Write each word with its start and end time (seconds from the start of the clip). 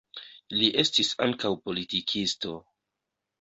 Li 0.53 0.69
estis 0.83 1.11
ankaŭ 1.25 1.51
politikisto. 1.67 2.57